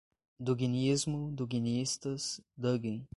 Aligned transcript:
Duginismo, 0.39 1.29
duginistas, 1.31 2.41
Dugin 2.57 3.05